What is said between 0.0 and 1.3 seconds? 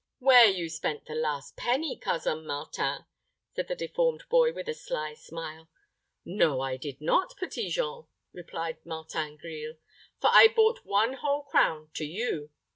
"Where you spent the